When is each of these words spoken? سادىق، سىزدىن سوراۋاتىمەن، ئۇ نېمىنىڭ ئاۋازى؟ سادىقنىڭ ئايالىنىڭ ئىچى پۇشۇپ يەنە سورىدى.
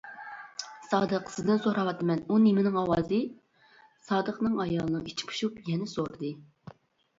سادىق، 0.85 1.27
سىزدىن 1.33 1.61
سوراۋاتىمەن، 1.65 2.23
ئۇ 2.31 2.39
نېمىنىڭ 2.47 2.79
ئاۋازى؟ 2.83 3.21
سادىقنىڭ 4.09 4.59
ئايالىنىڭ 4.67 5.07
ئىچى 5.13 5.31
پۇشۇپ 5.31 5.63
يەنە 5.71 5.93
سورىدى. 5.97 6.35